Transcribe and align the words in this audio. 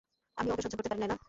আমিও 0.37 0.53
ওকে 0.53 0.63
সহ্য 0.63 0.75
করতে 0.77 0.89
পারি 0.89 0.99
নে 1.01 1.07
এলা। 1.07 1.17